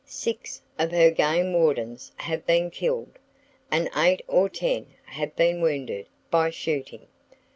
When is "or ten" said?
4.27-4.87